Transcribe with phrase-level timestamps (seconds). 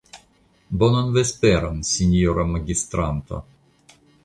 [0.83, 3.45] Bonan vesperon, sinjoro magistranto.